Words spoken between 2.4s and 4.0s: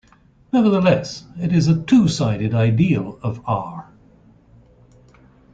ideal of "R".